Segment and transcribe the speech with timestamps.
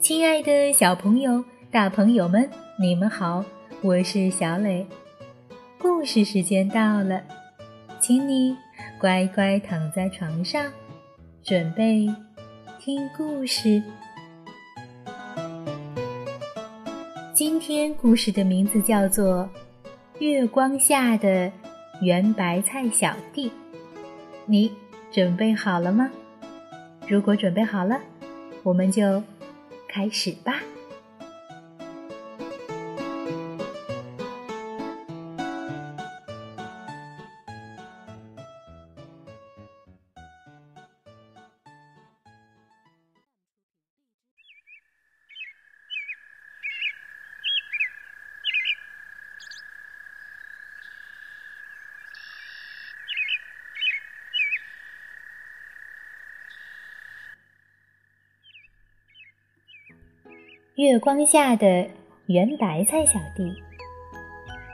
[0.00, 2.48] 亲爱的小朋友、大朋友们，
[2.78, 3.44] 你们好，
[3.82, 4.86] 我是小磊。
[5.78, 7.20] 故事时间到了，
[8.00, 8.56] 请你
[8.98, 10.72] 乖乖躺在床上，
[11.42, 12.08] 准备
[12.78, 13.82] 听故事。
[17.34, 19.46] 今天故事的名字叫做
[20.18, 21.52] 《月光下的
[22.00, 23.48] 圆白菜小弟》，
[24.46, 24.72] 你
[25.10, 26.10] 准备好了吗？
[27.06, 28.00] 如果准备好了，
[28.62, 29.22] 我们就
[29.90, 30.62] 开始吧。
[60.76, 61.84] 月光下的
[62.26, 63.52] 圆白菜小弟，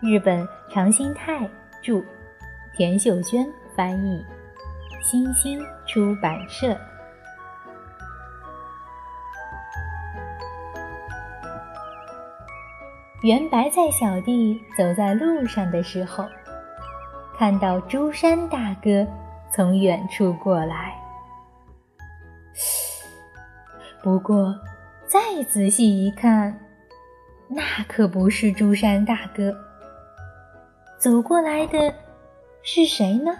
[0.00, 1.46] 日本长兴泰
[1.82, 2.02] 著，
[2.74, 4.24] 田秀娟翻译，
[5.02, 6.76] 新星出版社。
[13.22, 16.24] 圆白菜小弟走在路上的时候，
[17.36, 19.06] 看到朱山大哥
[19.52, 20.94] 从远处过来，
[24.02, 24.58] 不过。
[25.12, 26.58] 再仔细一看，
[27.46, 29.54] 那可不是朱山大哥。
[30.98, 31.94] 走过来的
[32.62, 33.30] 是谁呢？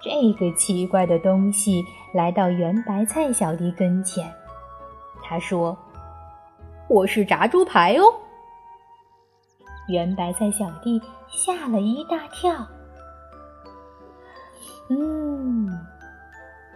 [0.00, 4.32] 这个奇怪的东西来到圆白菜小弟跟前，
[5.22, 5.76] 他说
[6.88, 8.04] ：“我是炸猪排哦。”
[9.88, 12.66] 圆白菜小弟吓了一大跳。
[14.88, 15.68] 嗯。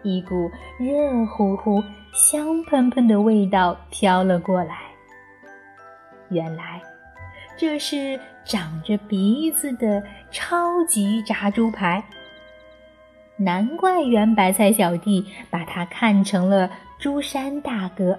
[0.07, 4.79] 一股热乎乎、香喷喷的味道飘了过来。
[6.29, 6.81] 原来，
[7.57, 10.01] 这是长着鼻子的
[10.31, 12.05] 超级炸猪排。
[13.37, 18.19] 难怪圆白菜小弟把它看成了朱山大哥。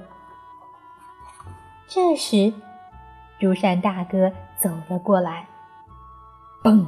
[1.87, 2.53] 这时，
[3.39, 5.47] 朱山大哥走了过来，
[6.61, 6.85] 嘣！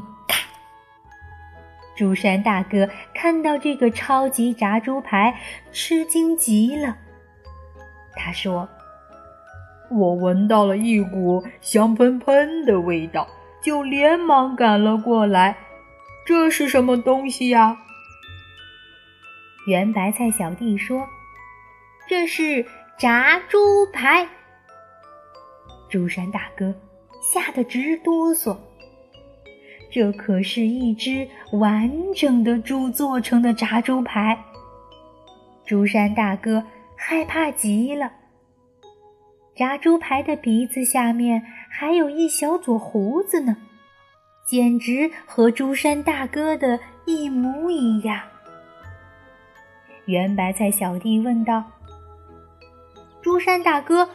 [2.00, 5.38] 朱山大哥看到这个超级炸猪排，
[5.74, 6.96] 吃惊极了。
[8.16, 8.70] 他说
[9.92, 13.28] ：“我闻到了一股香喷喷的味道，
[13.62, 15.58] 就连忙赶了过来。
[16.26, 17.78] 这是什么东西呀？”
[19.68, 21.06] 圆白菜小弟说
[22.08, 22.66] ：“这是
[22.98, 24.26] 炸猪排。”
[25.92, 26.74] 朱山大哥
[27.22, 28.58] 吓得直哆嗦。
[29.90, 34.38] 这可是一只完整的猪做成的炸猪排。
[35.66, 36.64] 朱山大哥
[36.96, 38.12] 害怕极了。
[39.56, 43.58] 炸猪排的鼻子下面还有一小撮胡子呢，
[44.46, 48.22] 简直和朱山大哥的一模一样。
[50.06, 51.64] 圆白菜小弟问道
[53.22, 54.10] ：“朱山大哥，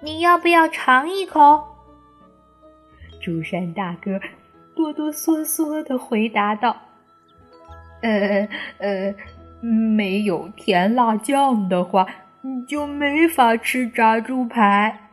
[0.00, 1.64] 你要不要尝一口？”
[3.22, 4.20] 朱山大哥。
[4.74, 6.76] 哆哆嗦嗦的回答道
[8.02, 8.48] ：“呃
[8.78, 9.14] 呃，
[9.62, 12.06] 没有甜辣酱的话，
[12.42, 15.10] 你就没法吃炸猪排。”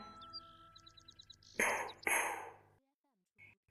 [1.58, 1.64] 噗
[2.06, 2.12] 噗，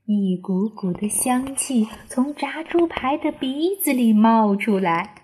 [0.05, 5.15] 一股股的香气从炸猪排的鼻子里冒出来，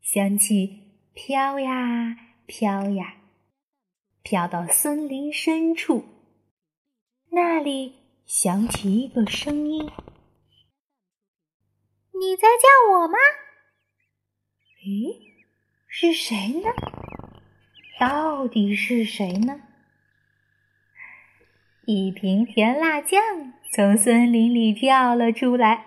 [0.00, 2.16] 香气飘呀
[2.46, 3.14] 飘呀，
[4.22, 6.04] 飘到森林深处，
[7.30, 8.03] 那里。
[8.26, 9.90] 响起一个声音
[12.18, 13.18] ：“你在叫我吗
[14.84, 15.18] ？”“咦，
[15.86, 16.70] 是谁呢？
[18.00, 19.60] 到底是谁呢？”
[21.86, 25.84] 一瓶甜辣酱从森林里跳了出来。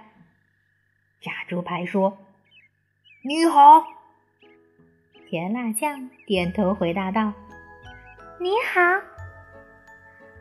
[1.20, 2.20] 炸猪排说
[3.28, 3.84] ：“你好。”
[5.28, 7.34] 甜辣酱点头回答道
[8.40, 8.82] ：“你好。”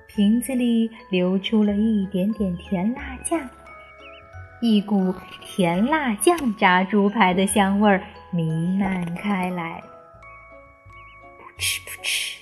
[0.08, 3.41] 瓶子里流出了一点点甜辣酱，
[4.61, 9.82] 一股甜辣酱炸猪排的香味儿弥漫开来。
[11.38, 12.41] 噗嗤噗嗤，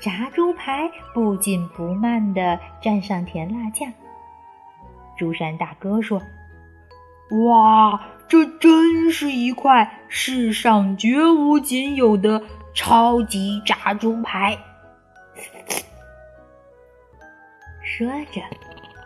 [0.00, 3.92] 炸猪排不紧不慢地蘸上甜辣酱。
[5.16, 6.20] 朱山大哥说
[7.46, 12.42] ：“哇，这真是一块世上绝无仅有的
[12.74, 14.58] 超级炸猪排！”
[17.96, 18.42] 说着，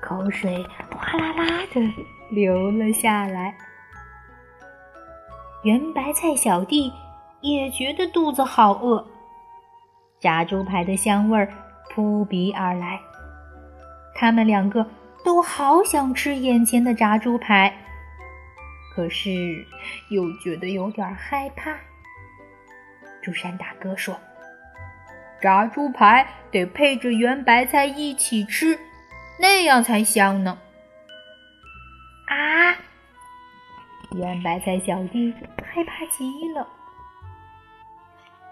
[0.00, 1.80] 口水哗啦啦的
[2.28, 3.54] 流了下来。
[5.62, 6.92] 圆白菜小弟
[7.40, 9.06] 也觉得肚子好饿，
[10.18, 11.48] 炸猪排的香味儿
[11.94, 13.00] 扑鼻而来。
[14.16, 14.84] 他们两个
[15.24, 17.72] 都好想吃眼前的炸猪排，
[18.92, 19.30] 可是
[20.08, 21.76] 又觉得有点害怕。
[23.22, 24.18] 朱山大哥说
[25.40, 28.78] ：“炸猪排得配着圆白菜一起吃，
[29.38, 30.58] 那样才香呢。”
[32.28, 32.76] 啊！
[34.16, 35.32] 圆白菜小弟
[35.62, 36.66] 害怕极了。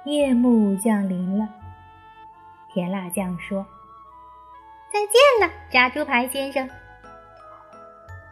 [0.05, 1.49] 夜幕降临了，
[2.73, 3.67] 甜辣酱说
[4.91, 6.69] ：“再见了，炸猪排先生。”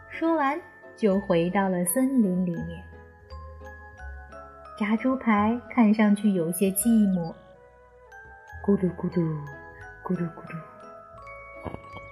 [0.09, 0.59] 说完
[0.95, 2.83] 就回到了森林里面。
[4.79, 7.33] 炸猪排看上去有些寂寞，
[8.67, 9.21] 咕噜咕噜，
[10.03, 10.57] 咕噜咕噜。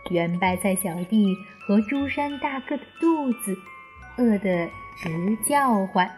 [0.10, 1.36] 圆白菜小弟
[1.68, 3.54] 和朱山大哥的肚子
[4.18, 6.10] 饿得直叫唤。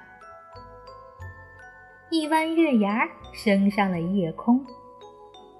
[2.12, 4.63] 一弯月牙升上了夜空。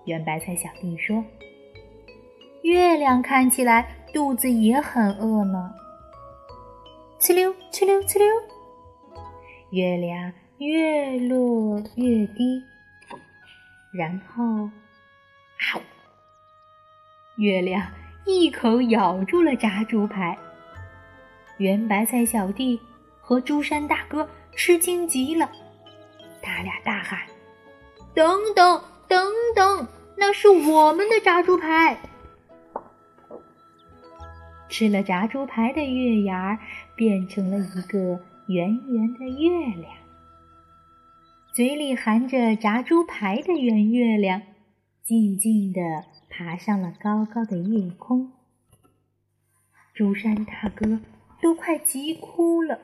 [0.06, 1.26] 圆白菜小弟说
[2.62, 5.74] ：“月亮看起来肚子也很饿呢。”
[7.20, 8.28] 哧溜哧溜哧溜，
[9.72, 10.32] 月亮。
[10.60, 12.64] 越落越低，
[13.92, 14.72] 然后，啊！
[17.38, 17.88] 月亮
[18.25, 20.38] 一口咬住了炸猪排。
[21.57, 22.80] 圆白菜小弟
[23.19, 25.50] 和朱山大哥吃惊极了，
[26.42, 27.19] 他俩大喊
[28.13, 31.98] ：“等等等等，那是我们的炸猪排！”
[34.69, 36.60] 吃了炸猪排的月牙
[36.95, 39.92] 变成了一个圆圆的月亮。
[41.57, 44.44] 嘴里含着炸猪排的圆月亮，
[45.01, 48.31] 静静地爬上了高高的夜空。
[49.92, 51.01] 竹山大哥
[51.42, 52.80] 都快急哭了。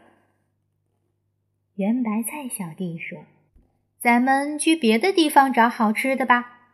[1.75, 3.27] 圆白菜小弟说
[4.01, 6.71] ：“咱们去别的地方找好吃的吧。”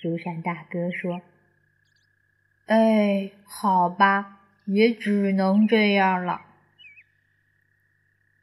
[0.00, 1.20] 竹山大哥说
[2.68, 6.40] ：“哎，好吧，也只能这样了。”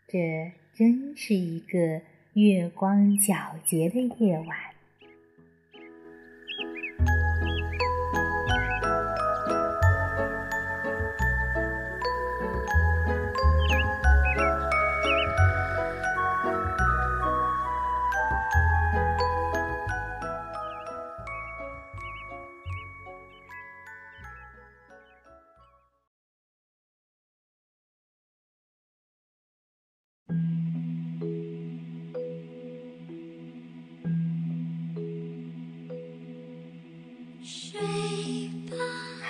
[0.07, 2.03] 这真是一个。
[2.33, 4.72] 月光皎洁的夜晚。